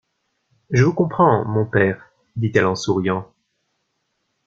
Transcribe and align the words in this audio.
Je 0.71 0.83
vous 0.83 0.95
comprends, 0.95 1.45
mon 1.45 1.67
père, 1.67 2.09
dit-elle 2.35 2.65
en 2.65 2.73
souriant. 2.73 3.31